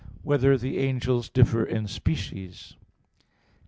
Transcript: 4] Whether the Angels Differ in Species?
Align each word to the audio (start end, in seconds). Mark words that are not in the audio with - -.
4] 0.23 0.23
Whether 0.23 0.57
the 0.57 0.79
Angels 0.79 1.29
Differ 1.29 1.63
in 1.63 1.85
Species? 1.85 2.75